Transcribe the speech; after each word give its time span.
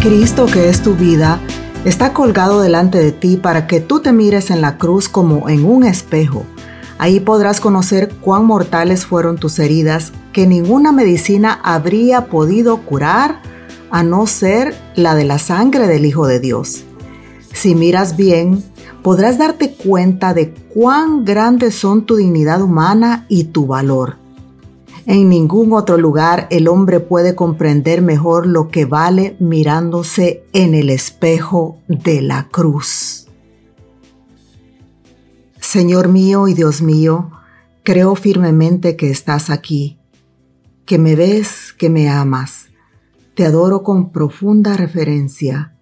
Cristo, 0.00 0.46
que 0.46 0.70
es 0.70 0.82
tu 0.82 0.94
vida, 0.94 1.38
está 1.84 2.14
colgado 2.14 2.62
delante 2.62 2.96
de 2.96 3.12
ti 3.12 3.36
para 3.36 3.66
que 3.66 3.80
tú 3.80 4.00
te 4.00 4.12
mires 4.12 4.50
en 4.50 4.62
la 4.62 4.78
cruz 4.78 5.10
como 5.10 5.50
en 5.50 5.66
un 5.66 5.84
espejo. 5.84 6.46
Ahí 6.96 7.20
podrás 7.20 7.60
conocer 7.60 8.08
cuán 8.22 8.46
mortales 8.46 9.04
fueron 9.04 9.36
tus 9.36 9.58
heridas 9.58 10.12
que 10.32 10.46
ninguna 10.46 10.90
medicina 10.90 11.60
habría 11.62 12.28
podido 12.28 12.78
curar 12.78 13.42
a 13.90 14.02
no 14.02 14.26
ser 14.26 14.74
la 14.94 15.14
de 15.14 15.24
la 15.24 15.38
sangre 15.38 15.86
del 15.86 16.06
Hijo 16.06 16.26
de 16.26 16.40
Dios. 16.40 16.84
Si 17.52 17.74
miras 17.74 18.16
bien, 18.16 18.64
podrás 19.02 19.36
darte 19.36 19.74
cuenta 19.74 20.32
de 20.32 20.54
cuán 20.72 21.26
grandes 21.26 21.74
son 21.74 22.06
tu 22.06 22.16
dignidad 22.16 22.62
humana 22.62 23.26
y 23.28 23.44
tu 23.44 23.66
valor. 23.66 24.19
En 25.12 25.28
ningún 25.28 25.72
otro 25.72 25.96
lugar 25.96 26.46
el 26.52 26.68
hombre 26.68 27.00
puede 27.00 27.34
comprender 27.34 28.00
mejor 28.00 28.46
lo 28.46 28.68
que 28.68 28.84
vale 28.84 29.34
mirándose 29.40 30.44
en 30.52 30.72
el 30.72 30.88
espejo 30.88 31.78
de 31.88 32.22
la 32.22 32.46
cruz. 32.46 33.26
Señor 35.58 36.06
mío 36.06 36.46
y 36.46 36.54
Dios 36.54 36.80
mío, 36.80 37.32
creo 37.82 38.14
firmemente 38.14 38.94
que 38.94 39.10
estás 39.10 39.50
aquí, 39.50 39.98
que 40.86 40.96
me 40.96 41.16
ves, 41.16 41.74
que 41.76 41.90
me 41.90 42.08
amas. 42.08 42.68
Te 43.34 43.44
adoro 43.44 43.82
con 43.82 44.12
profunda 44.12 44.76
referencia. 44.76 45.74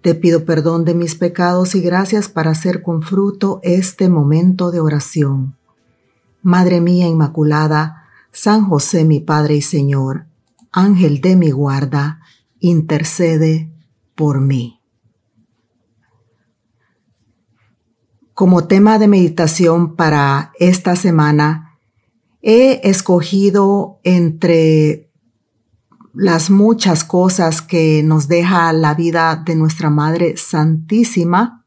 Te 0.00 0.14
pido 0.14 0.44
perdón 0.44 0.84
de 0.84 0.94
mis 0.94 1.16
pecados 1.16 1.74
y 1.74 1.80
gracias 1.80 2.28
para 2.28 2.52
hacer 2.52 2.82
con 2.82 3.02
fruto 3.02 3.58
este 3.64 4.08
momento 4.08 4.70
de 4.70 4.78
oración. 4.78 5.56
Madre 6.40 6.80
mía 6.80 7.08
Inmaculada, 7.08 8.03
San 8.34 8.68
José 8.68 9.04
mi 9.04 9.20
Padre 9.20 9.54
y 9.54 9.62
Señor, 9.62 10.26
Ángel 10.72 11.20
de 11.20 11.36
mi 11.36 11.52
guarda, 11.52 12.20
intercede 12.58 13.72
por 14.16 14.40
mí. 14.40 14.80
Como 18.34 18.66
tema 18.66 18.98
de 18.98 19.06
meditación 19.06 19.94
para 19.94 20.50
esta 20.58 20.96
semana, 20.96 21.78
he 22.42 22.80
escogido 22.82 24.00
entre 24.02 25.12
las 26.12 26.50
muchas 26.50 27.04
cosas 27.04 27.62
que 27.62 28.02
nos 28.02 28.26
deja 28.26 28.72
la 28.72 28.94
vida 28.94 29.44
de 29.46 29.54
nuestra 29.54 29.90
Madre 29.90 30.36
Santísima, 30.36 31.63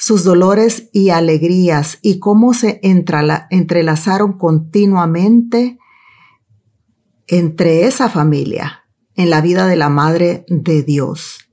sus 0.00 0.24
dolores 0.24 0.88
y 0.94 1.10
alegrías 1.10 1.98
y 2.00 2.20
cómo 2.20 2.54
se 2.54 2.80
entrelazaron 2.82 4.38
continuamente 4.38 5.78
entre 7.26 7.84
esa 7.84 8.08
familia 8.08 8.86
en 9.14 9.28
la 9.28 9.42
vida 9.42 9.66
de 9.66 9.76
la 9.76 9.90
Madre 9.90 10.46
de 10.48 10.82
Dios. 10.82 11.50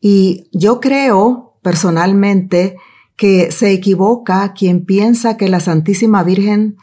Y 0.00 0.48
yo 0.50 0.80
creo 0.80 1.58
personalmente 1.62 2.78
que 3.16 3.52
se 3.52 3.70
equivoca 3.70 4.54
quien 4.54 4.86
piensa 4.86 5.36
que 5.36 5.50
la 5.50 5.60
Santísima 5.60 6.22
Virgen 6.22 6.78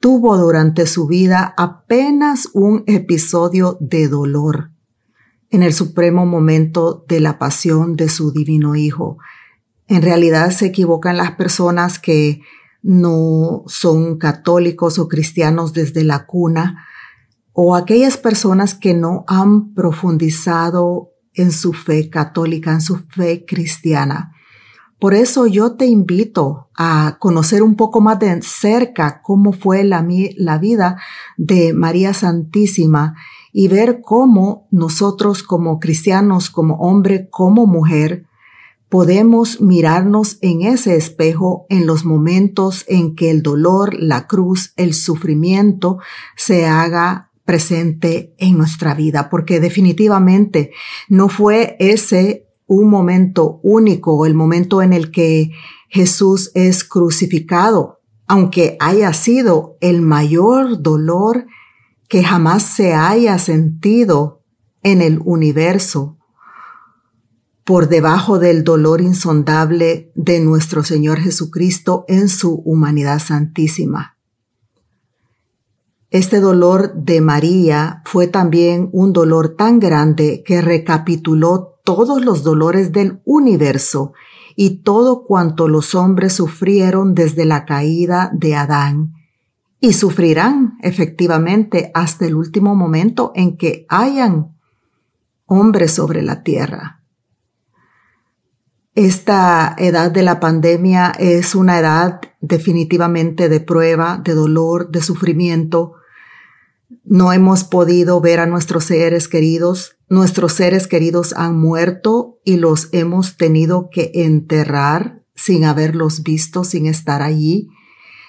tuvo 0.00 0.36
durante 0.36 0.84
su 0.86 1.06
vida 1.06 1.54
apenas 1.56 2.50
un 2.52 2.84
episodio 2.86 3.78
de 3.80 4.08
dolor 4.08 4.70
en 5.48 5.62
el 5.62 5.72
supremo 5.72 6.26
momento 6.26 7.06
de 7.08 7.20
la 7.20 7.38
pasión 7.38 7.96
de 7.96 8.10
su 8.10 8.32
divino 8.32 8.76
Hijo. 8.76 9.16
En 9.88 10.02
realidad 10.02 10.50
se 10.50 10.66
equivocan 10.66 11.16
las 11.16 11.32
personas 11.32 11.98
que 11.98 12.40
no 12.82 13.64
son 13.66 14.18
católicos 14.18 14.98
o 14.98 15.08
cristianos 15.08 15.72
desde 15.72 16.04
la 16.04 16.26
cuna 16.26 16.86
o 17.52 17.74
aquellas 17.74 18.16
personas 18.16 18.74
que 18.74 18.94
no 18.94 19.24
han 19.26 19.72
profundizado 19.74 21.10
en 21.34 21.52
su 21.52 21.72
fe 21.72 22.10
católica, 22.10 22.72
en 22.72 22.80
su 22.80 22.98
fe 22.98 23.44
cristiana. 23.46 24.32
Por 24.98 25.14
eso 25.14 25.46
yo 25.46 25.72
te 25.76 25.86
invito 25.86 26.70
a 26.74 27.16
conocer 27.18 27.62
un 27.62 27.76
poco 27.76 28.00
más 28.00 28.18
de 28.18 28.40
cerca 28.42 29.20
cómo 29.22 29.52
fue 29.52 29.84
la, 29.84 30.06
la 30.36 30.58
vida 30.58 30.96
de 31.36 31.74
María 31.74 32.14
Santísima 32.14 33.14
y 33.52 33.68
ver 33.68 34.00
cómo 34.02 34.68
nosotros 34.70 35.42
como 35.42 35.80
cristianos, 35.80 36.50
como 36.50 36.76
hombre, 36.76 37.28
como 37.30 37.66
mujer, 37.66 38.26
podemos 38.88 39.60
mirarnos 39.60 40.38
en 40.42 40.62
ese 40.62 40.96
espejo 40.96 41.66
en 41.68 41.86
los 41.86 42.04
momentos 42.04 42.84
en 42.88 43.14
que 43.14 43.30
el 43.30 43.42
dolor, 43.42 43.94
la 43.98 44.26
cruz, 44.26 44.72
el 44.76 44.94
sufrimiento 44.94 45.98
se 46.36 46.66
haga 46.66 47.32
presente 47.44 48.34
en 48.38 48.58
nuestra 48.58 48.94
vida, 48.94 49.28
porque 49.30 49.60
definitivamente 49.60 50.72
no 51.08 51.28
fue 51.28 51.76
ese 51.78 52.48
un 52.66 52.90
momento 52.90 53.60
único, 53.62 54.26
el 54.26 54.34
momento 54.34 54.82
en 54.82 54.92
el 54.92 55.10
que 55.10 55.52
Jesús 55.88 56.50
es 56.54 56.82
crucificado, 56.82 58.00
aunque 58.26 58.76
haya 58.80 59.12
sido 59.12 59.76
el 59.80 60.02
mayor 60.02 60.82
dolor 60.82 61.46
que 62.08 62.24
jamás 62.24 62.64
se 62.64 62.94
haya 62.94 63.38
sentido 63.38 64.42
en 64.82 65.00
el 65.00 65.20
universo 65.24 66.18
por 67.66 67.88
debajo 67.88 68.38
del 68.38 68.62
dolor 68.62 69.00
insondable 69.00 70.12
de 70.14 70.38
nuestro 70.38 70.84
Señor 70.84 71.18
Jesucristo 71.18 72.04
en 72.06 72.28
su 72.28 72.62
humanidad 72.64 73.18
santísima. 73.18 74.16
Este 76.10 76.38
dolor 76.38 76.94
de 76.94 77.20
María 77.20 78.02
fue 78.04 78.28
también 78.28 78.88
un 78.92 79.12
dolor 79.12 79.56
tan 79.56 79.80
grande 79.80 80.44
que 80.46 80.62
recapituló 80.62 81.80
todos 81.82 82.24
los 82.24 82.44
dolores 82.44 82.92
del 82.92 83.20
universo 83.24 84.12
y 84.54 84.84
todo 84.84 85.24
cuanto 85.24 85.66
los 85.66 85.96
hombres 85.96 86.34
sufrieron 86.34 87.16
desde 87.16 87.46
la 87.46 87.64
caída 87.64 88.30
de 88.32 88.54
Adán 88.54 89.14
y 89.80 89.92
sufrirán 89.92 90.78
efectivamente 90.82 91.90
hasta 91.94 92.26
el 92.26 92.36
último 92.36 92.76
momento 92.76 93.32
en 93.34 93.56
que 93.56 93.86
hayan 93.88 94.56
hombres 95.46 95.90
sobre 95.90 96.22
la 96.22 96.44
tierra. 96.44 96.95
Esta 98.96 99.76
edad 99.76 100.10
de 100.10 100.22
la 100.22 100.40
pandemia 100.40 101.12
es 101.18 101.54
una 101.54 101.78
edad 101.78 102.22
definitivamente 102.40 103.50
de 103.50 103.60
prueba, 103.60 104.22
de 104.24 104.32
dolor, 104.32 104.90
de 104.90 105.02
sufrimiento. 105.02 105.96
No 107.04 107.30
hemos 107.34 107.62
podido 107.62 108.22
ver 108.22 108.40
a 108.40 108.46
nuestros 108.46 108.84
seres 108.84 109.28
queridos. 109.28 109.98
Nuestros 110.08 110.54
seres 110.54 110.86
queridos 110.86 111.34
han 111.34 111.60
muerto 111.60 112.38
y 112.42 112.56
los 112.56 112.88
hemos 112.92 113.36
tenido 113.36 113.90
que 113.90 114.12
enterrar 114.14 115.20
sin 115.34 115.66
haberlos 115.66 116.22
visto, 116.22 116.64
sin 116.64 116.86
estar 116.86 117.20
allí. 117.20 117.68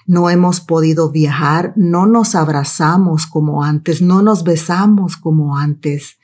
No 0.06 0.30
hemos 0.30 0.60
podido 0.60 1.12
viajar, 1.12 1.72
no 1.78 2.08
nos 2.08 2.36
abrazamos 2.36 3.26
como 3.26 3.64
antes, 3.64 4.02
no 4.02 4.22
nos 4.22 4.44
besamos 4.44 5.16
como 5.16 5.58
antes. 5.58 6.18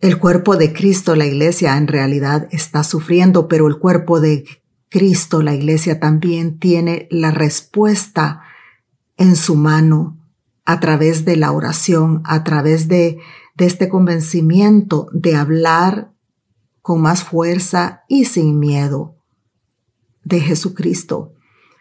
El 0.00 0.18
cuerpo 0.18 0.56
de 0.56 0.72
Cristo, 0.72 1.16
la 1.16 1.26
iglesia, 1.26 1.76
en 1.76 1.88
realidad 1.88 2.48
está 2.52 2.84
sufriendo, 2.84 3.48
pero 3.48 3.66
el 3.66 3.78
cuerpo 3.78 4.20
de 4.20 4.44
Cristo, 4.88 5.42
la 5.42 5.54
iglesia, 5.54 5.98
también 5.98 6.58
tiene 6.60 7.08
la 7.10 7.32
respuesta 7.32 8.42
en 9.16 9.34
su 9.34 9.56
mano 9.56 10.16
a 10.64 10.78
través 10.80 11.24
de 11.24 11.36
la 11.36 11.50
oración, 11.50 12.22
a 12.24 12.44
través 12.44 12.88
de, 12.88 13.18
este 13.56 13.88
convencimiento 13.88 15.08
de 15.12 15.34
hablar 15.34 16.12
con 16.80 17.00
más 17.00 17.24
fuerza 17.24 18.04
y 18.06 18.26
sin 18.26 18.60
miedo 18.60 19.16
de 20.22 20.38
Jesucristo. 20.38 21.34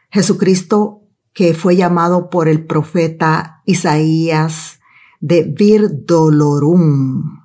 Jesucristo 0.09 1.03
que 1.33 1.53
fue 1.53 1.75
llamado 1.75 2.31
por 2.31 2.47
el 2.47 2.65
profeta 2.65 3.61
Isaías 3.65 4.79
de 5.19 5.43
Vir 5.43 6.03
Dolorum, 6.03 7.36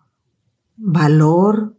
valor, 0.83 1.77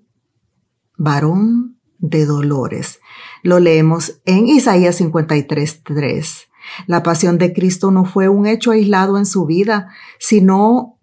varón 0.97 1.79
de 1.99 2.25
dolores. 2.25 2.99
Lo 3.43 3.59
leemos 3.59 4.21
en 4.25 4.47
Isaías 4.47 4.99
53.3. 5.01 6.47
La 6.87 7.03
pasión 7.03 7.37
de 7.37 7.53
Cristo 7.53 7.91
no 7.91 8.05
fue 8.05 8.29
un 8.29 8.47
hecho 8.47 8.71
aislado 8.71 9.17
en 9.17 9.25
su 9.25 9.45
vida, 9.45 9.89
sino 10.19 10.99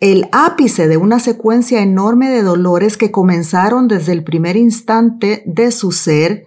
el 0.00 0.28
ápice 0.32 0.88
de 0.88 0.96
una 0.96 1.20
secuencia 1.20 1.82
enorme 1.82 2.30
de 2.30 2.42
dolores 2.42 2.96
que 2.96 3.10
comenzaron 3.10 3.88
desde 3.88 4.12
el 4.12 4.24
primer 4.24 4.56
instante 4.56 5.42
de 5.46 5.70
su 5.72 5.92
ser 5.92 6.44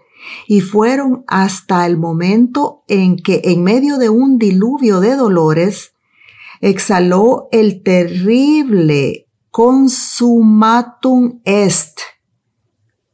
y 0.48 0.62
fueron 0.62 1.24
hasta 1.28 1.86
el 1.86 1.98
momento 1.98 2.84
en 2.88 3.16
que 3.18 3.42
en 3.46 3.64
medio 3.64 3.98
de 3.98 4.10
un 4.10 4.38
diluvio 4.38 5.00
de 5.00 5.16
dolores 5.16 5.94
exhaló 6.62 7.48
el 7.52 7.84
terrible 7.84 9.29
consumatum 9.52 11.42
est. 11.44 12.00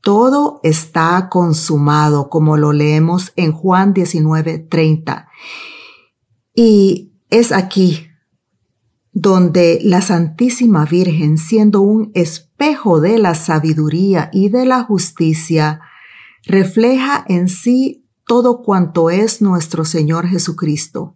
Todo 0.02 0.60
está 0.64 1.30
consumado, 1.30 2.30
como 2.30 2.58
lo 2.58 2.74
leemos 2.74 3.34
en 3.36 3.52
Juan 3.52 3.94
19:30. 3.94 5.28
Y 6.54 7.14
es 7.30 7.52
aquí 7.52 8.08
donde 9.12 9.80
la 9.82 10.02
Santísima 10.02 10.86
Virgen, 10.86 11.38
siendo 11.38 11.82
un 11.82 12.12
espejo 12.14 13.00
de 13.00 13.18
la 13.18 13.34
sabiduría 13.34 14.30
y 14.34 14.50
de 14.50 14.66
la 14.66 14.84
justicia, 14.84 15.82
refleja 16.46 17.24
en 17.28 17.48
sí 17.48 18.06
todo 18.28 18.62
cuanto 18.62 19.10
es 19.10 19.42
nuestro 19.42 19.86
Señor 19.86 20.28
Jesucristo. 20.28 21.16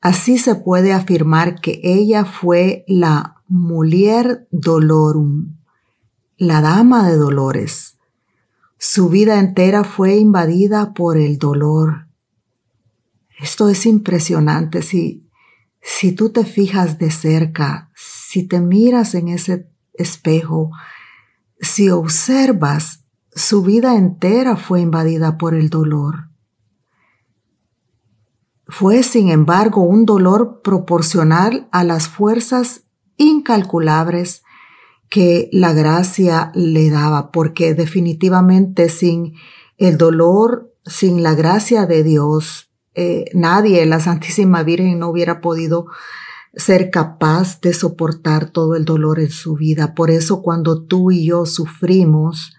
Así 0.00 0.38
se 0.38 0.54
puede 0.54 0.92
afirmar 0.92 1.60
que 1.60 1.80
ella 1.82 2.24
fue 2.24 2.84
la 2.86 3.37
mulier 3.48 4.46
dolorum, 4.50 5.56
la 6.36 6.60
dama 6.60 7.08
de 7.08 7.16
dolores. 7.16 7.98
Su 8.78 9.08
vida 9.08 9.40
entera 9.40 9.82
fue 9.82 10.16
invadida 10.16 10.94
por 10.94 11.16
el 11.16 11.38
dolor. 11.38 12.06
Esto 13.40 13.68
es 13.68 13.86
impresionante. 13.86 14.82
Si 14.82 15.28
si 15.80 16.12
tú 16.12 16.30
te 16.30 16.44
fijas 16.44 16.98
de 16.98 17.10
cerca, 17.10 17.90
si 17.94 18.42
te 18.46 18.60
miras 18.60 19.14
en 19.14 19.28
ese 19.28 19.70
espejo, 19.94 20.70
si 21.60 21.90
observas, 21.90 23.04
su 23.34 23.62
vida 23.62 23.96
entera 23.96 24.56
fue 24.56 24.80
invadida 24.80 25.38
por 25.38 25.54
el 25.54 25.70
dolor. 25.70 26.28
Fue, 28.66 29.02
sin 29.02 29.30
embargo, 29.30 29.80
un 29.80 30.04
dolor 30.04 30.60
proporcional 30.62 31.68
a 31.72 31.84
las 31.84 32.06
fuerzas 32.06 32.82
incalculables 33.18 34.42
que 35.10 35.48
la 35.52 35.72
gracia 35.72 36.50
le 36.54 36.90
daba, 36.90 37.30
porque 37.30 37.74
definitivamente 37.74 38.88
sin 38.88 39.34
el 39.76 39.98
dolor, 39.98 40.72
sin 40.84 41.22
la 41.22 41.34
gracia 41.34 41.86
de 41.86 42.02
Dios, 42.02 42.70
eh, 42.94 43.26
nadie, 43.32 43.84
la 43.86 44.00
Santísima 44.00 44.62
Virgen, 44.62 44.98
no 44.98 45.08
hubiera 45.08 45.40
podido 45.40 45.86
ser 46.54 46.90
capaz 46.90 47.60
de 47.60 47.72
soportar 47.72 48.50
todo 48.50 48.74
el 48.74 48.84
dolor 48.84 49.20
en 49.20 49.30
su 49.30 49.54
vida. 49.54 49.94
Por 49.94 50.10
eso 50.10 50.42
cuando 50.42 50.82
tú 50.82 51.10
y 51.10 51.26
yo 51.26 51.46
sufrimos, 51.46 52.57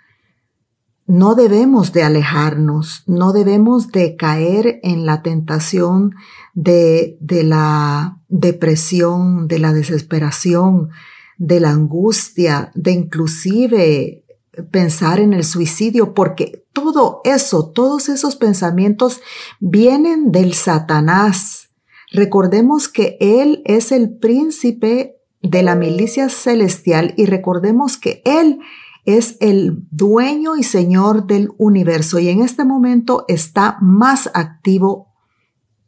no 1.09 1.33
debemos 1.33 1.91
de 1.91 2.03
alejarnos, 2.03 3.01
no 3.07 3.33
debemos 3.33 3.91
de 3.91 4.15
caer 4.15 4.79
en 4.83 5.07
la 5.07 5.23
tentación 5.23 6.13
de, 6.53 7.17
de 7.19 7.43
la 7.43 8.19
depresión, 8.27 9.47
de 9.47 9.57
la 9.57 9.73
desesperación, 9.73 10.91
de 11.39 11.61
la 11.61 11.71
angustia, 11.71 12.71
de 12.75 12.91
inclusive 12.91 14.23
pensar 14.69 15.19
en 15.19 15.33
el 15.33 15.43
suicidio, 15.45 16.13
porque 16.13 16.63
todo 16.73 17.21
eso, 17.23 17.71
todos 17.71 18.07
esos 18.07 18.35
pensamientos 18.35 19.19
vienen 19.59 20.31
del 20.31 20.53
Satanás. 20.53 21.69
Recordemos 22.11 22.87
que 22.87 23.17
Él 23.19 23.63
es 23.65 23.91
el 23.91 24.15
príncipe 24.15 25.15
de 25.41 25.63
la 25.63 25.73
milicia 25.73 26.29
celestial 26.29 27.15
y 27.17 27.25
recordemos 27.25 27.97
que 27.97 28.21
Él 28.25 28.59
el 29.05 29.87
dueño 29.91 30.55
y 30.55 30.63
señor 30.63 31.25
del 31.25 31.49
universo 31.57 32.19
y 32.19 32.29
en 32.29 32.41
este 32.41 32.65
momento 32.65 33.25
está 33.27 33.77
más 33.81 34.29
activo 34.33 35.13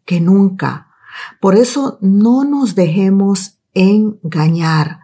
que 0.06 0.20
nunca. 0.20 0.88
Por 1.40 1.56
eso 1.56 1.98
no 2.02 2.44
nos 2.44 2.76
dejemos 2.76 3.60
engañar, 3.74 5.02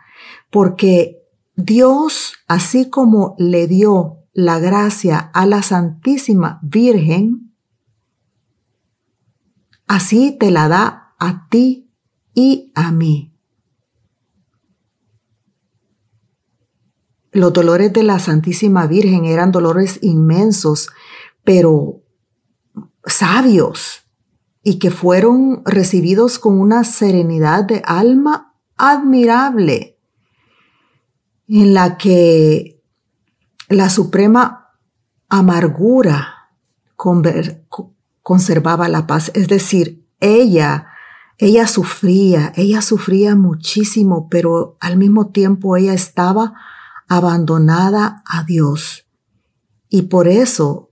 porque 0.49 1.23
Dios, 1.55 2.33
así 2.47 2.89
como 2.89 3.35
le 3.37 3.67
dio 3.67 4.17
la 4.33 4.59
gracia 4.59 5.17
a 5.33 5.45
la 5.45 5.61
Santísima 5.61 6.59
Virgen, 6.61 7.53
así 9.87 10.37
te 10.39 10.51
la 10.51 10.67
da 10.67 11.15
a 11.19 11.47
ti 11.49 11.89
y 12.33 12.71
a 12.75 12.91
mí. 12.91 13.36
Los 17.37 17.53
dolores 17.53 17.93
de 17.93 18.01
la 18.01 18.17
Santísima 18.17 18.87
Virgen 18.87 19.25
eran 19.25 19.51
dolores 19.51 19.99
inmensos, 20.01 20.89
pero 21.43 22.01
sabios 23.05 24.07
y 24.63 24.79
que 24.79 24.89
fueron 24.89 25.61
recibidos 25.63 26.39
con 26.39 26.59
una 26.59 26.83
serenidad 26.83 27.63
de 27.63 27.83
alma 27.85 28.55
admirable 28.75 29.99
en 31.47 31.75
la 31.75 31.99
que 31.99 32.81
la 33.69 33.91
suprema 33.91 34.71
amargura 35.29 36.49
conservaba 38.23 38.87
la 38.87 39.05
paz. 39.05 39.29
Es 39.35 39.47
decir, 39.47 40.07
ella, 40.19 40.87
ella 41.37 41.67
sufría, 41.67 42.51
ella 42.55 42.81
sufría 42.81 43.35
muchísimo, 43.35 44.27
pero 44.27 44.75
al 44.79 44.97
mismo 44.97 45.27
tiempo 45.27 45.77
ella 45.77 45.93
estaba 45.93 46.55
abandonada 47.07 48.23
a 48.25 48.43
Dios. 48.43 49.07
Y 49.89 50.03
por 50.03 50.27
eso 50.27 50.91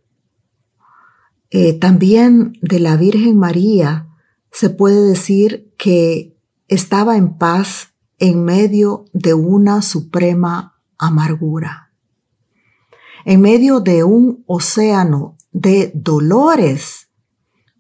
eh, 1.50 1.74
también 1.74 2.58
de 2.62 2.80
la 2.80 2.98
Virgen 2.98 3.38
María 3.38 4.10
se 4.52 4.70
puede 4.70 5.02
decir 5.02 5.74
que 5.78 6.38
estaba 6.68 7.18
en 7.18 7.38
paz 7.38 7.94
en 8.20 8.44
medio 8.44 9.06
de 9.14 9.34
una 9.34 9.82
suprema 9.82 10.82
amargura, 10.98 11.92
en 13.26 13.42
medio 13.42 13.80
de 13.82 14.04
un 14.04 14.44
océano 14.48 15.38
de 15.52 15.92
dolores, 15.94 17.10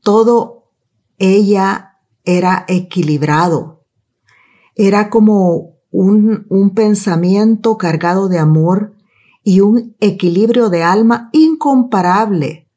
todo 0.01 0.71
ella 1.17 1.99
era 2.23 2.65
equilibrado, 2.67 3.85
era 4.75 5.09
como 5.09 5.74
un, 5.95 6.45
un 6.49 6.71
pensamiento 6.71 7.77
cargado 7.77 8.27
de 8.27 8.37
amor 8.37 8.93
y 9.43 9.61
un 9.61 9.95
equilibrio 10.01 10.69
de 10.69 10.83
alma 10.83 11.29
incomparable 11.31 12.67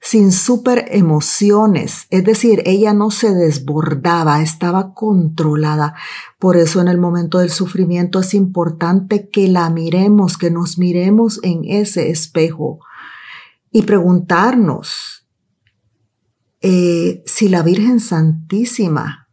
sin 0.00 0.30
super 0.30 0.86
emociones, 0.90 2.06
es 2.10 2.24
decir, 2.24 2.62
ella 2.66 2.94
no 2.94 3.10
se 3.10 3.34
desbordaba, 3.34 4.40
estaba 4.42 4.94
controlada. 4.94 5.96
Por 6.38 6.56
eso 6.56 6.80
en 6.80 6.86
el 6.86 6.98
momento 6.98 7.38
del 7.38 7.50
sufrimiento 7.50 8.20
es 8.20 8.32
importante 8.32 9.28
que 9.28 9.48
la 9.48 9.68
miremos, 9.70 10.38
que 10.38 10.52
nos 10.52 10.78
miremos 10.78 11.40
en 11.42 11.64
ese 11.64 12.10
espejo 12.10 12.78
y 13.72 13.82
preguntarnos 13.82 15.26
eh, 16.60 17.24
si 17.26 17.48
la 17.48 17.62
Virgen 17.62 17.98
Santísima 17.98 19.27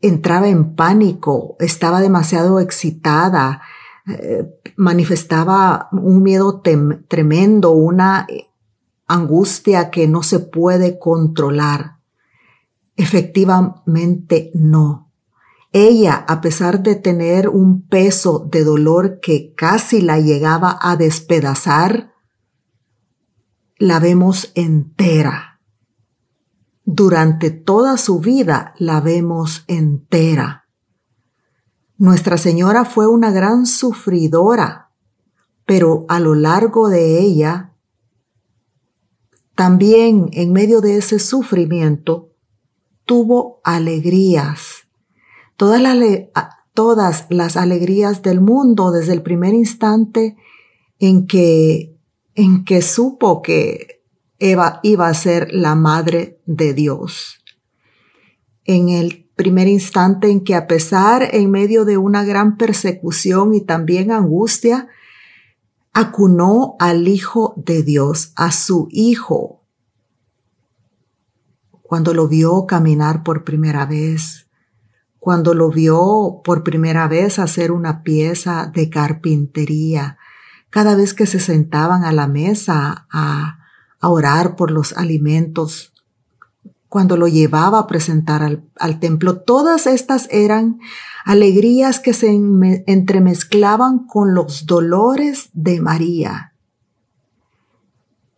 entraba 0.00 0.48
en 0.48 0.74
pánico, 0.74 1.56
estaba 1.58 2.00
demasiado 2.00 2.60
excitada, 2.60 3.62
eh, 4.06 4.46
manifestaba 4.76 5.88
un 5.92 6.22
miedo 6.22 6.62
tremendo, 7.08 7.72
una 7.72 8.26
angustia 9.06 9.90
que 9.90 10.06
no 10.06 10.22
se 10.22 10.38
puede 10.38 10.98
controlar. 10.98 11.98
Efectivamente, 12.96 14.50
no. 14.54 15.10
Ella, 15.72 16.24
a 16.26 16.40
pesar 16.40 16.82
de 16.82 16.96
tener 16.96 17.48
un 17.48 17.82
peso 17.82 18.46
de 18.50 18.64
dolor 18.64 19.20
que 19.20 19.54
casi 19.54 20.00
la 20.00 20.18
llegaba 20.18 20.78
a 20.80 20.96
despedazar, 20.96 22.12
la 23.78 24.00
vemos 24.00 24.50
entera. 24.54 25.49
Durante 26.92 27.50
toda 27.50 27.96
su 27.96 28.20
vida 28.20 28.74
la 28.78 29.00
vemos 29.00 29.64
entera 29.68 30.60
nuestra 32.00 32.38
Señora 32.38 32.86
fue 32.86 33.06
una 33.06 33.30
gran 33.30 33.66
sufridora, 33.66 34.90
pero 35.66 36.06
a 36.08 36.18
lo 36.18 36.34
largo 36.34 36.88
de 36.88 37.20
ella, 37.20 37.74
también 39.54 40.30
en 40.32 40.50
medio 40.50 40.80
de 40.80 40.96
ese 40.96 41.18
sufrimiento, 41.18 42.30
tuvo 43.04 43.60
alegrías. 43.64 44.88
Todas 45.58 45.82
las, 45.82 45.98
todas 46.72 47.26
las 47.28 47.58
alegrías 47.58 48.22
del 48.22 48.40
mundo 48.40 48.92
desde 48.92 49.12
el 49.12 49.20
primer 49.20 49.52
instante 49.52 50.38
en 51.00 51.26
que, 51.26 51.98
en 52.34 52.64
que 52.64 52.80
supo 52.80 53.42
que 53.42 53.99
Eva 54.40 54.80
iba 54.82 55.06
a 55.06 55.14
ser 55.14 55.48
la 55.52 55.74
madre 55.74 56.40
de 56.46 56.74
Dios. 56.74 57.44
En 58.64 58.88
el 58.88 59.30
primer 59.36 59.68
instante 59.68 60.30
en 60.30 60.42
que 60.42 60.54
a 60.54 60.66
pesar 60.66 61.28
en 61.32 61.50
medio 61.50 61.84
de 61.84 61.98
una 61.98 62.24
gran 62.24 62.56
persecución 62.56 63.54
y 63.54 63.60
también 63.60 64.10
angustia, 64.10 64.88
acunó 65.92 66.76
al 66.78 67.08
Hijo 67.08 67.54
de 67.56 67.82
Dios, 67.82 68.32
a 68.36 68.52
su 68.52 68.88
Hijo, 68.90 69.62
cuando 71.82 72.14
lo 72.14 72.28
vio 72.28 72.66
caminar 72.66 73.22
por 73.22 73.44
primera 73.44 73.84
vez, 73.84 74.46
cuando 75.18 75.54
lo 75.54 75.70
vio 75.70 76.40
por 76.44 76.62
primera 76.62 77.08
vez 77.08 77.38
hacer 77.38 77.72
una 77.72 78.02
pieza 78.02 78.70
de 78.72 78.88
carpintería, 78.88 80.16
cada 80.70 80.94
vez 80.94 81.14
que 81.14 81.26
se 81.26 81.40
sentaban 81.40 82.04
a 82.04 82.12
la 82.12 82.28
mesa 82.28 83.06
a, 83.10 83.59
a 84.00 84.08
orar 84.08 84.56
por 84.56 84.70
los 84.70 84.94
alimentos 84.94 85.92
cuando 86.88 87.16
lo 87.16 87.28
llevaba 87.28 87.78
a 87.78 87.86
presentar 87.86 88.42
al, 88.42 89.00
templo. 89.00 89.42
Todas 89.42 89.86
estas 89.86 90.26
eran 90.30 90.80
alegrías 91.24 92.00
que 92.00 92.12
se 92.12 92.28
entremezclaban 92.86 94.06
con 94.06 94.34
los 94.34 94.66
dolores 94.66 95.50
de 95.52 95.80
María. 95.80 96.54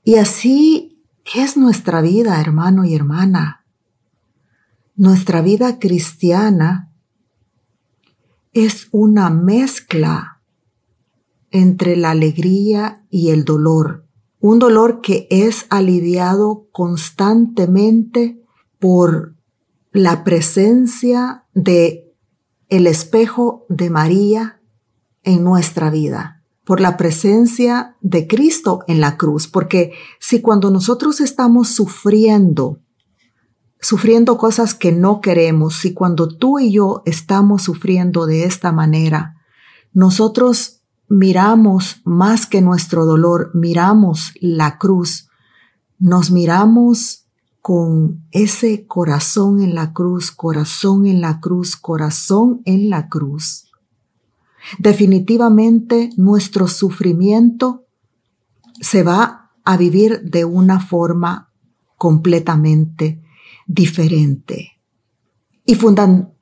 Y 0.04 0.16
así 0.16 1.02
es 1.34 1.56
nuestra 1.56 2.02
vida, 2.02 2.40
hermano 2.40 2.84
y 2.84 2.94
hermana. 2.94 3.64
Nuestra 4.96 5.40
vida 5.40 5.78
cristiana 5.78 6.92
es 8.52 8.88
una 8.90 9.30
mezcla 9.30 10.42
entre 11.50 11.96
la 11.96 12.10
alegría 12.10 13.02
y 13.08 13.30
el 13.30 13.44
dolor. 13.44 14.01
Un 14.42 14.58
dolor 14.58 15.00
que 15.00 15.28
es 15.30 15.66
aliviado 15.70 16.66
constantemente 16.72 18.42
por 18.80 19.36
la 19.92 20.24
presencia 20.24 21.46
de 21.54 22.12
el 22.68 22.88
espejo 22.88 23.64
de 23.68 23.88
María 23.88 24.60
en 25.22 25.44
nuestra 25.44 25.90
vida, 25.90 26.42
por 26.64 26.80
la 26.80 26.96
presencia 26.96 27.96
de 28.00 28.26
Cristo 28.26 28.80
en 28.88 29.00
la 29.00 29.16
cruz, 29.16 29.46
porque 29.46 29.92
si 30.18 30.40
cuando 30.40 30.72
nosotros 30.72 31.20
estamos 31.20 31.68
sufriendo, 31.68 32.80
sufriendo 33.80 34.38
cosas 34.38 34.74
que 34.74 34.90
no 34.90 35.20
queremos, 35.20 35.76
si 35.76 35.94
cuando 35.94 36.26
tú 36.26 36.58
y 36.58 36.72
yo 36.72 37.04
estamos 37.06 37.62
sufriendo 37.62 38.26
de 38.26 38.42
esta 38.42 38.72
manera, 38.72 39.36
nosotros 39.92 40.81
miramos 41.12 42.00
más 42.04 42.46
que 42.46 42.62
nuestro 42.62 43.04
dolor, 43.04 43.50
miramos 43.52 44.32
la 44.40 44.78
cruz, 44.78 45.28
nos 45.98 46.30
miramos 46.30 47.26
con 47.60 48.24
ese 48.30 48.86
corazón 48.86 49.60
en 49.62 49.74
la 49.74 49.92
cruz, 49.92 50.30
corazón 50.30 51.04
en 51.06 51.20
la 51.20 51.38
cruz, 51.38 51.76
corazón 51.76 52.62
en 52.64 52.88
la 52.88 53.10
cruz. 53.10 53.70
Definitivamente 54.78 56.08
nuestro 56.16 56.66
sufrimiento 56.66 57.84
se 58.80 59.02
va 59.02 59.50
a 59.64 59.76
vivir 59.76 60.22
de 60.22 60.46
una 60.46 60.80
forma 60.80 61.50
completamente 61.98 63.22
diferente. 63.66 64.80
Y 65.66 65.76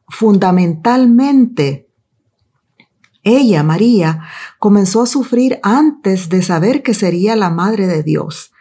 fundamentalmente, 0.09 1.90
ella, 3.23 3.63
María, 3.63 4.23
comenzó 4.59 5.03
a 5.03 5.07
sufrir 5.07 5.59
antes 5.63 6.29
de 6.29 6.43
saber 6.43 6.83
que 6.83 6.95
sería 6.95 7.37
la 7.37 7.51
Madre 7.51 7.87
de 7.87 8.03
Dios 8.03 8.53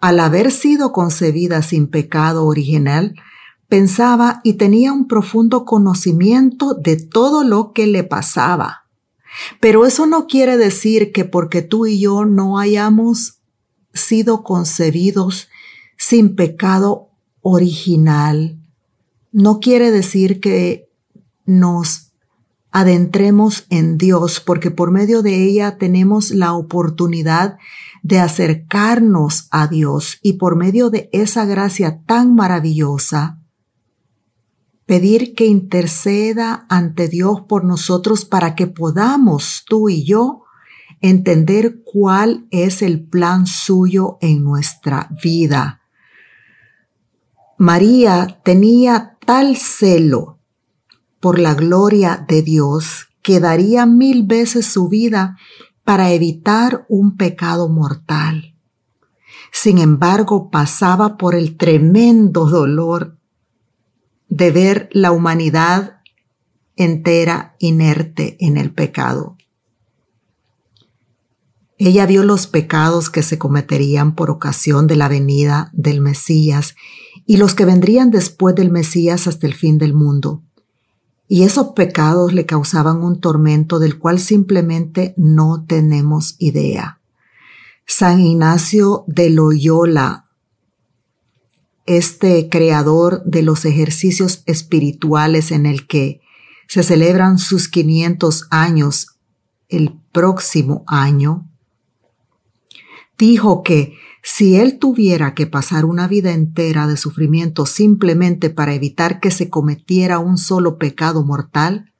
al 0.00 0.18
haber 0.18 0.50
sido 0.50 0.92
concebida 0.92 1.62
sin 1.62 1.86
pecado 1.86 2.46
original, 2.46 3.14
pensaba 3.68 4.40
y 4.42 4.54
tenía 4.54 4.92
un 4.92 5.06
profundo 5.06 5.64
conocimiento 5.64 6.74
de 6.74 6.96
todo 6.96 7.44
lo 7.44 7.72
que 7.72 7.86
le 7.86 8.02
pasaba. 8.02 8.86
Pero 9.60 9.86
eso 9.86 10.06
no 10.06 10.26
quiere 10.26 10.56
decir 10.56 11.12
que 11.12 11.24
porque 11.24 11.62
tú 11.62 11.86
y 11.86 12.00
yo 12.00 12.24
no 12.24 12.58
hayamos 12.58 13.40
sido 13.92 14.42
concebidos 14.42 15.48
sin 15.96 16.34
pecado 16.34 17.10
original, 17.42 18.58
no 19.32 19.60
quiere 19.60 19.90
decir 19.90 20.40
que 20.40 20.90
nos 21.44 22.09
adentremos 22.70 23.66
en 23.70 23.98
Dios, 23.98 24.40
porque 24.40 24.70
por 24.70 24.90
medio 24.90 25.22
de 25.22 25.44
ella 25.44 25.76
tenemos 25.78 26.30
la 26.30 26.54
oportunidad 26.54 27.58
de 28.02 28.18
acercarnos 28.18 29.48
a 29.50 29.66
Dios 29.66 30.18
y 30.22 30.34
por 30.34 30.56
medio 30.56 30.90
de 30.90 31.10
esa 31.12 31.44
gracia 31.44 32.02
tan 32.06 32.34
maravillosa, 32.34 33.38
pedir 34.86 35.34
que 35.34 35.46
interceda 35.46 36.66
ante 36.68 37.08
Dios 37.08 37.42
por 37.42 37.64
nosotros 37.64 38.24
para 38.24 38.54
que 38.54 38.66
podamos 38.66 39.64
tú 39.66 39.88
y 39.88 40.04
yo 40.04 40.44
entender 41.00 41.82
cuál 41.84 42.46
es 42.50 42.82
el 42.82 43.02
plan 43.02 43.46
suyo 43.46 44.18
en 44.20 44.42
nuestra 44.44 45.08
vida. 45.22 45.80
María 47.56 48.40
tenía 48.42 49.18
tal 49.24 49.56
celo 49.56 50.39
por 51.20 51.38
la 51.38 51.54
gloria 51.54 52.24
de 52.26 52.42
Dios 52.42 53.08
que 53.22 53.38
daría 53.38 53.86
mil 53.86 54.24
veces 54.24 54.66
su 54.66 54.88
vida 54.88 55.36
para 55.84 56.12
evitar 56.12 56.86
un 56.88 57.16
pecado 57.16 57.68
mortal. 57.68 58.54
Sin 59.52 59.78
embargo, 59.78 60.50
pasaba 60.50 61.16
por 61.16 61.34
el 61.34 61.56
tremendo 61.56 62.46
dolor 62.48 63.16
de 64.28 64.50
ver 64.50 64.88
la 64.92 65.12
humanidad 65.12 66.00
entera 66.76 67.56
inerte 67.58 68.36
en 68.40 68.56
el 68.56 68.72
pecado. 68.72 69.36
Ella 71.76 72.06
vio 72.06 72.24
los 72.24 72.46
pecados 72.46 73.10
que 73.10 73.22
se 73.22 73.38
cometerían 73.38 74.14
por 74.14 74.30
ocasión 74.30 74.86
de 74.86 74.96
la 74.96 75.08
venida 75.08 75.70
del 75.72 76.00
Mesías 76.00 76.76
y 77.26 77.38
los 77.38 77.54
que 77.54 77.64
vendrían 77.64 78.10
después 78.10 78.54
del 78.54 78.70
Mesías 78.70 79.26
hasta 79.26 79.46
el 79.46 79.54
fin 79.54 79.78
del 79.78 79.94
mundo 79.94 80.42
y 81.32 81.44
esos 81.44 81.68
pecados 81.76 82.32
le 82.32 82.44
causaban 82.44 83.04
un 83.04 83.20
tormento 83.20 83.78
del 83.78 84.00
cual 84.00 84.18
simplemente 84.18 85.14
no 85.16 85.64
tenemos 85.64 86.34
idea. 86.40 86.98
San 87.86 88.20
Ignacio 88.20 89.04
de 89.06 89.30
Loyola, 89.30 90.26
este 91.86 92.48
creador 92.48 93.22
de 93.24 93.42
los 93.42 93.64
ejercicios 93.64 94.42
espirituales 94.46 95.52
en 95.52 95.66
el 95.66 95.86
que 95.86 96.20
se 96.66 96.82
celebran 96.82 97.38
sus 97.38 97.68
500 97.68 98.48
años 98.50 99.06
el 99.68 100.00
próximo 100.10 100.82
año, 100.88 101.48
dijo 103.16 103.62
que 103.62 103.94
si 104.22 104.56
él 104.56 104.78
tuviera 104.78 105.34
que 105.34 105.46
pasar 105.46 105.84
una 105.84 106.06
vida 106.06 106.32
entera 106.32 106.86
de 106.86 106.96
sufrimiento 106.96 107.66
simplemente 107.66 108.50
para 108.50 108.74
evitar 108.74 109.20
que 109.20 109.30
se 109.30 109.48
cometiera 109.48 110.18
un 110.18 110.36
solo 110.36 110.78
pecado 110.78 111.24
mortal, 111.24 111.92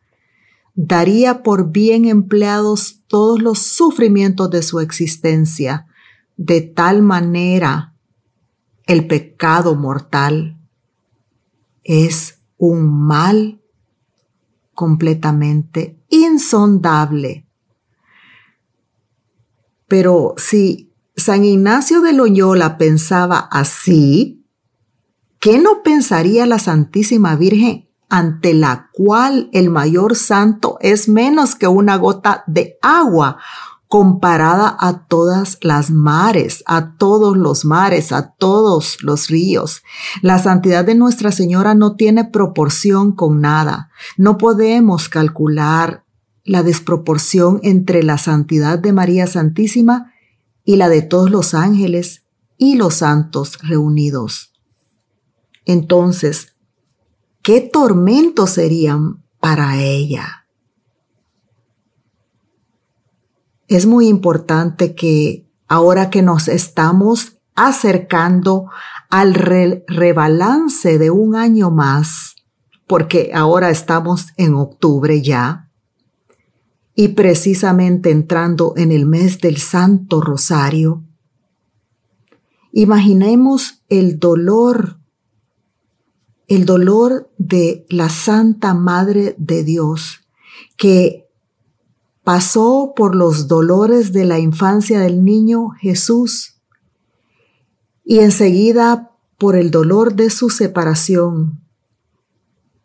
daría 0.75 1.43
por 1.43 1.71
bien 1.71 2.05
empleados 2.05 3.03
todos 3.07 3.41
los 3.41 3.59
sufrimientos 3.61 4.50
de 4.50 4.62
su 4.62 4.81
existencia, 4.81 5.87
de 6.37 6.61
tal 6.61 7.03
manera 7.03 7.95
el 8.87 9.07
pecado 9.07 9.75
mortal 9.75 10.59
es 11.85 12.41
un 12.57 13.07
mal 13.07 13.61
completamente 14.75 15.99
insondable. 16.09 17.47
Pero 19.87 20.35
si 20.37 20.90
San 21.21 21.45
Ignacio 21.45 22.00
de 22.00 22.12
Loyola 22.12 22.79
pensaba 22.79 23.39
así, 23.39 24.47
¿qué 25.39 25.59
no 25.59 25.83
pensaría 25.83 26.47
la 26.47 26.59
Santísima 26.59 27.37
Virgen 27.37 27.89
ante 28.09 28.55
la 28.55 28.89
cual 28.93 29.49
el 29.53 29.71
mayor 29.71 30.17
santo 30.17 30.79
es 30.81 31.09
menos 31.09 31.55
que 31.55 31.69
una 31.69 31.97
gota 31.97 32.43
de 32.47 32.79
agua 32.83 33.37
comparada 33.87 34.77
a 34.81 35.07
todas 35.07 35.59
las 35.62 35.91
mares, 35.91 36.62
a 36.67 36.97
todos 36.97 37.37
los 37.37 37.65
mares, 37.65 38.12
a 38.12 38.33
todos 38.33 39.03
los 39.03 39.29
ríos. 39.29 39.83
La 40.23 40.39
santidad 40.39 40.85
de 40.85 40.95
Nuestra 40.95 41.33
Señora 41.33 41.75
no 41.75 41.97
tiene 41.97 42.25
proporción 42.25 43.12
con 43.12 43.41
nada. 43.41 43.91
No 44.17 44.39
podemos 44.39 45.09
calcular 45.09 46.05
la 46.45 46.62
desproporción 46.62 47.61
entre 47.62 48.03
la 48.03 48.17
santidad 48.17 48.79
de 48.79 48.93
María 48.93 49.27
Santísima 49.27 50.12
y 50.64 50.76
la 50.76 50.88
de 50.88 51.02
todos 51.02 51.31
los 51.31 51.55
ángeles 51.55 52.26
y 52.57 52.76
los 52.76 52.95
santos 52.95 53.59
reunidos. 53.62 54.52
Entonces, 55.64 56.57
¿qué 57.43 57.61
tormentos 57.61 58.50
serían 58.50 59.25
para 59.40 59.81
ella? 59.81 60.47
Es 63.69 63.87
muy 63.87 64.09
importante 64.09 64.95
que 64.95 65.49
ahora 65.69 66.11
que 66.11 66.23
nos 66.23 66.49
estamos 66.49 67.38
acercando 67.55 68.67
al 69.11 69.35
rebalance 69.35 70.99
de 70.99 71.11
un 71.11 71.37
año 71.37 71.71
más, 71.71 72.35
porque 72.87 73.31
ahora 73.35 73.71
estamos 73.71 74.29
en 74.37 74.55
octubre 74.55 75.23
ya, 75.23 75.70
y 76.95 77.09
precisamente 77.09 78.11
entrando 78.11 78.75
en 78.77 78.93
el 78.93 79.07
mes 79.07 79.41
del 79.41 79.59
Santo 79.59 80.21
Rosario, 80.21 81.05
imaginemos 82.73 83.83
el 83.89 84.19
dolor, 84.19 84.99
el 86.47 86.65
dolor 86.65 87.31
de 87.39 87.87
la 87.89 88.09
Santa 88.09 88.75
Madre 88.75 89.35
de 89.39 89.65
Dios 89.65 90.21
que 90.77 91.29
pasó 92.25 92.93
por 92.95 93.15
los 93.15 93.49
dolores 93.49 94.13
de 94.13 94.25
la 94.25 94.39
infancia 94.39 95.01
del 95.01 95.25
niño 95.25 95.71
Jesús 95.71 96.61
y 98.05 98.19
enseguida 98.19 99.11
por 99.39 99.57
el 99.57 99.71
dolor 99.71 100.15
de 100.15 100.31
su 100.31 100.51
separación, 100.51 101.60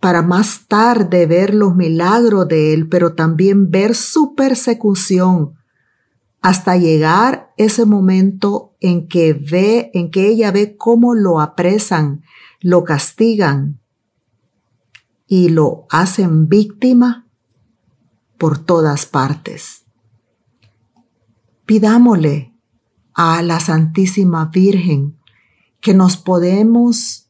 para 0.06 0.22
más 0.22 0.68
tarde 0.68 1.26
ver 1.26 1.56
los 1.56 1.76
milagros 1.76 2.48
de 2.48 2.76
él, 2.76 2.88
pero 2.90 3.16
también 3.16 3.72
ver 3.72 3.96
su 3.96 4.36
persecución, 4.36 5.56
hasta 6.42 6.78
llegar 6.78 7.52
ese 7.58 7.88
momento 7.88 8.76
en 8.82 9.08
que 9.08 9.34
ve, 9.34 9.90
en 9.96 10.12
que 10.12 10.28
ella 10.28 10.52
ve 10.52 10.78
cómo 10.78 11.16
lo 11.16 11.40
apresan, 11.40 12.22
lo 12.62 12.84
castigan 12.84 13.82
y 15.26 15.50
lo 15.50 15.88
hacen 15.90 16.50
víctima 16.50 17.28
por 18.38 18.60
todas 18.60 19.08
partes. 19.08 19.86
Pidámosle 21.66 22.54
a 23.16 23.42
la 23.42 23.60
Santísima 23.60 24.52
Virgen 24.54 25.18
que 25.82 25.96
nos 25.96 26.16
podemos, 26.16 27.25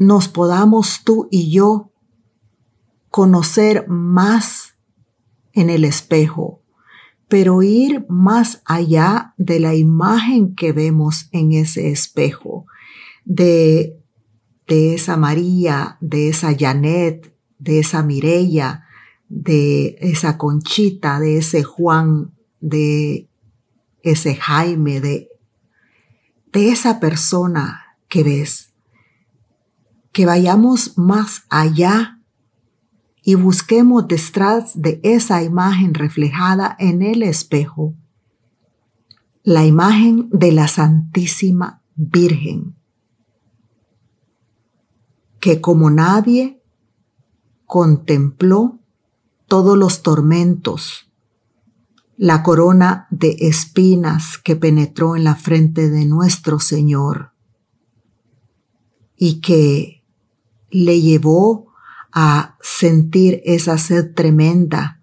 nos 0.00 0.26
podamos 0.26 1.04
tú 1.04 1.28
y 1.30 1.52
yo 1.52 1.92
conocer 3.10 3.86
más 3.86 4.74
en 5.52 5.70
el 5.70 5.84
espejo, 5.84 6.62
pero 7.28 7.62
ir 7.62 8.06
más 8.08 8.62
allá 8.64 9.34
de 9.36 9.60
la 9.60 9.76
imagen 9.76 10.56
que 10.56 10.72
vemos 10.72 11.28
en 11.30 11.52
ese 11.52 11.90
espejo, 11.90 12.64
de, 13.24 13.96
de 14.66 14.94
esa 14.94 15.16
María, 15.16 15.98
de 16.00 16.30
esa 16.30 16.56
Janet, 16.58 17.32
de 17.58 17.80
esa 17.80 18.02
Mirella, 18.02 18.86
de 19.28 19.98
esa 20.00 20.38
Conchita, 20.38 21.20
de 21.20 21.38
ese 21.38 21.62
Juan, 21.62 22.32
de 22.60 23.28
ese 24.02 24.34
Jaime, 24.34 25.00
de 25.00 25.30
de 26.52 26.70
esa 26.70 27.00
persona 27.00 27.96
que 28.08 28.24
ves. 28.24 28.69
Que 30.12 30.26
vayamos 30.26 30.98
más 30.98 31.42
allá 31.48 32.20
y 33.22 33.34
busquemos 33.34 34.08
detrás 34.08 34.80
de 34.80 35.00
esa 35.02 35.42
imagen 35.42 35.94
reflejada 35.94 36.76
en 36.78 37.02
el 37.02 37.22
espejo 37.22 37.94
la 39.42 39.64
imagen 39.64 40.28
de 40.30 40.52
la 40.52 40.68
Santísima 40.68 41.82
Virgen, 41.94 42.76
que 45.40 45.60
como 45.60 45.90
nadie 45.90 46.62
contempló 47.64 48.78
todos 49.46 49.78
los 49.78 50.02
tormentos, 50.02 51.10
la 52.16 52.42
corona 52.42 53.06
de 53.10 53.36
espinas 53.40 54.36
que 54.36 54.56
penetró 54.56 55.16
en 55.16 55.24
la 55.24 55.36
frente 55.36 55.88
de 55.88 56.04
nuestro 56.04 56.60
Señor 56.60 57.32
y 59.16 59.40
que 59.40 59.99
le 60.70 61.00
llevó 61.00 61.72
a 62.12 62.56
sentir 62.60 63.40
esa 63.44 63.78
sed 63.78 64.14
tremenda, 64.14 65.02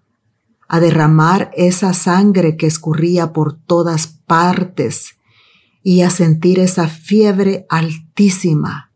a 0.68 0.80
derramar 0.80 1.50
esa 1.56 1.94
sangre 1.94 2.56
que 2.56 2.66
escurría 2.66 3.32
por 3.32 3.58
todas 3.58 4.06
partes 4.06 5.16
y 5.82 6.02
a 6.02 6.10
sentir 6.10 6.58
esa 6.58 6.88
fiebre 6.88 7.66
altísima 7.68 8.92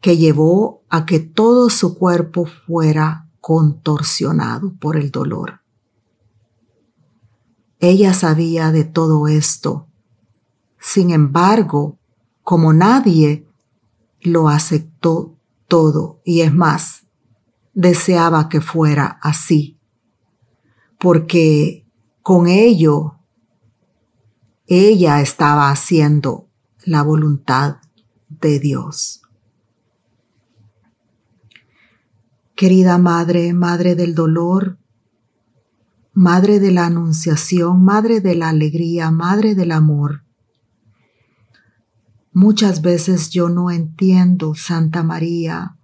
que 0.00 0.16
llevó 0.16 0.84
a 0.88 1.06
que 1.06 1.18
todo 1.18 1.70
su 1.70 1.98
cuerpo 1.98 2.46
fuera 2.46 3.28
contorsionado 3.40 4.74
por 4.78 4.96
el 4.96 5.10
dolor. 5.10 5.60
Ella 7.80 8.14
sabía 8.14 8.72
de 8.72 8.84
todo 8.84 9.28
esto. 9.28 9.88
Sin 10.78 11.10
embargo, 11.10 11.98
como 12.42 12.72
nadie 12.72 13.46
lo 14.20 14.48
aceptó 14.48 15.35
todo, 15.68 16.20
y 16.24 16.40
es 16.40 16.52
más, 16.52 17.06
deseaba 17.74 18.48
que 18.48 18.60
fuera 18.60 19.18
así, 19.22 19.78
porque 20.98 21.86
con 22.22 22.46
ello 22.46 23.20
ella 24.66 25.20
estaba 25.20 25.70
haciendo 25.70 26.48
la 26.84 27.02
voluntad 27.02 27.76
de 28.28 28.58
Dios. 28.58 29.22
Querida 32.56 32.98
Madre, 32.98 33.52
Madre 33.52 33.94
del 33.94 34.14
Dolor, 34.14 34.78
Madre 36.14 36.58
de 36.58 36.72
la 36.72 36.86
Anunciación, 36.86 37.84
Madre 37.84 38.20
de 38.20 38.34
la 38.34 38.48
Alegría, 38.48 39.10
Madre 39.10 39.54
del 39.54 39.72
Amor. 39.72 40.25
Muchas 42.38 42.82
veces 42.82 43.30
yo 43.30 43.48
no 43.48 43.70
entiendo, 43.70 44.54
Santa 44.54 45.02
María, 45.02 45.78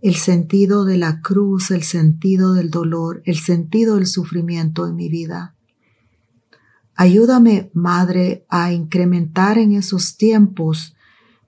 el 0.00 0.14
sentido 0.14 0.84
de 0.84 0.96
la 0.96 1.22
cruz, 1.22 1.72
el 1.72 1.82
sentido 1.82 2.54
del 2.54 2.70
dolor, 2.70 3.20
el 3.24 3.36
sentido 3.36 3.96
del 3.96 4.06
sufrimiento 4.06 4.86
en 4.86 4.94
mi 4.94 5.08
vida. 5.08 5.56
Ayúdame, 6.94 7.72
Madre, 7.74 8.46
a 8.48 8.72
incrementar 8.72 9.58
en 9.58 9.72
esos 9.72 10.16
tiempos 10.16 10.94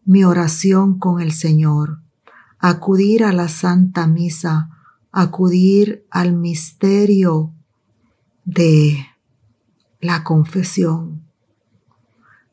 mi 0.05 0.25
oración 0.25 0.99
con 0.99 1.21
el 1.21 1.31
Señor, 1.31 2.01
acudir 2.59 3.23
a 3.23 3.33
la 3.33 3.47
Santa 3.47 4.09
Misa, 4.09 4.69
acudir 5.13 6.05
al 6.11 6.33
misterio 6.33 7.55
de 8.45 9.07
la 10.01 10.25
confesión, 10.25 11.20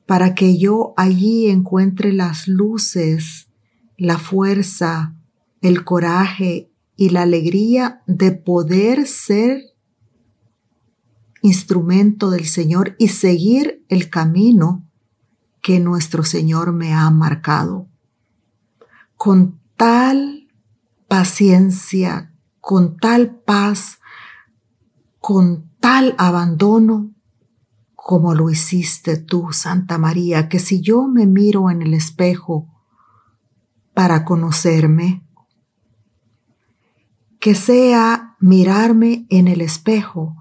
para 0.08 0.34
que 0.34 0.58
yo 0.58 0.94
allí 0.96 1.48
encuentre 1.50 2.14
las 2.14 2.48
luces, 2.48 3.50
la 3.98 4.18
fuerza, 4.18 5.14
el 5.62 5.84
coraje 5.84 6.72
y 6.96 7.10
la 7.10 7.24
alegría 7.24 8.02
de 8.08 8.32
poder 8.32 9.06
ser 9.06 9.62
instrumento 11.42 12.30
del 12.30 12.46
Señor 12.46 12.96
y 12.98 13.10
seguir 13.10 13.86
el 13.90 14.10
camino 14.10 14.86
que 15.62 15.82
nuestro 15.82 16.24
Señor 16.24 16.72
me 16.72 16.94
ha 16.94 17.10
marcado. 17.12 17.88
Con 19.18 19.60
tal 19.76 20.48
paciencia, 21.10 22.34
con 22.62 22.96
tal 22.96 23.36
paz, 23.36 24.00
con 25.20 25.70
tal 25.82 26.16
abandono 26.18 27.12
como 28.08 28.34
lo 28.34 28.50
hiciste 28.50 29.18
tú, 29.18 29.50
Santa 29.52 29.98
María, 29.98 30.48
que 30.48 30.60
si 30.60 30.80
yo 30.80 31.10
me 31.10 31.26
miro 31.26 31.70
en 31.70 31.82
el 31.82 31.94
espejo 31.94 32.66
para 33.94 34.24
conocerme, 34.24 35.28
que 37.42 37.54
sea 37.54 38.38
mirarme 38.40 39.26
en 39.30 39.50
el 39.50 39.60
espejo 39.60 40.38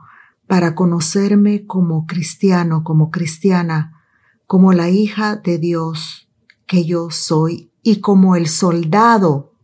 para 0.46 0.76
conocerme 0.76 1.66
como 1.66 2.07
cristiano, 2.07 2.85
como 2.85 3.11
cristiana, 3.11 4.00
como 4.46 4.72
la 4.72 4.88
hija 4.88 5.35
de 5.35 5.59
Dios 5.59 6.31
que 6.66 6.85
yo 6.85 7.11
soy 7.11 7.72
y 7.83 8.00
como 8.00 8.37
el 8.37 8.46
soldado 8.46 9.55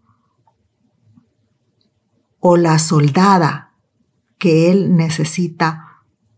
o 2.41 2.57
la 2.57 2.81
soldada 2.81 3.77
que 4.39 4.73
Él 4.73 4.97
necesita 4.97 5.92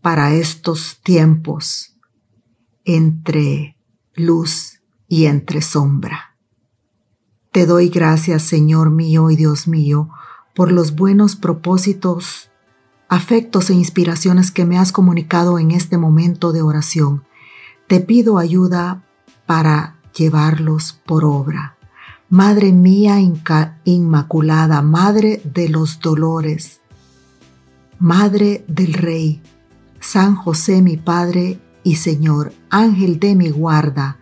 para 0.04 0.34
estos 0.34 1.00
tiempos 1.02 1.96
entre 2.84 3.78
luz 4.14 4.82
y 5.08 5.24
entre 5.24 5.62
sombra. 5.62 6.36
Te 7.52 7.64
doy 7.64 7.88
gracias, 7.88 8.42
Señor 8.42 8.90
mío 8.90 9.30
y 9.30 9.36
Dios 9.36 9.66
mío, 9.66 10.10
por 10.54 10.72
los 10.72 10.94
buenos 10.94 11.36
propósitos, 11.36 12.50
afectos 13.08 13.70
e 13.70 13.72
inspiraciones 13.72 14.50
que 14.50 14.66
me 14.66 14.76
has 14.76 14.92
comunicado 14.92 15.58
en 15.58 15.70
este 15.70 15.96
momento 15.96 16.52
de 16.52 16.60
oración. 16.60 17.24
Te 17.86 18.00
pido 18.00 18.36
ayuda 18.36 19.06
para 19.46 20.02
llevarlos 20.14 21.00
por 21.06 21.24
obra. 21.24 21.78
Madre 22.28 22.72
mía 22.72 23.16
Inmaculada, 23.84 24.82
Madre 24.82 25.40
de 25.44 25.70
los 25.70 25.98
Dolores, 26.00 26.82
Madre 27.98 28.66
del 28.68 28.92
Rey, 28.92 29.40
San 30.04 30.36
José 30.36 30.82
mi 30.82 30.98
Padre 30.98 31.58
y 31.82 31.96
Señor, 31.96 32.52
Ángel 32.68 33.18
de 33.18 33.34
mi 33.34 33.48
guarda, 33.48 34.18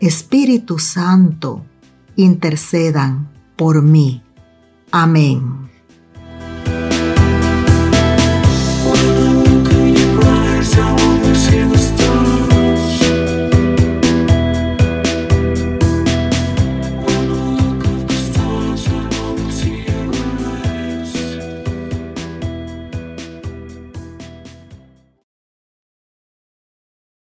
Espíritu 0.00 0.80
Santo, 0.80 1.64
intercedan 2.16 3.30
por 3.54 3.80
mí. 3.80 4.24
Amén. 4.90 5.70